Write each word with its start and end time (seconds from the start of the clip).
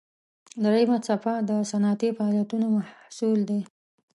دریمه 0.63 0.97
څپه 1.07 1.33
د 1.49 1.51
صنعتي 1.71 2.09
فعالیتونو 2.17 2.65
محصول 2.77 3.39
دی. 3.49 3.61